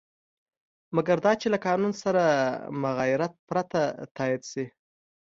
[0.95, 2.23] مګر دا چې له قانون سره
[2.83, 3.81] مغایرت پرته
[4.15, 4.65] تایید شي.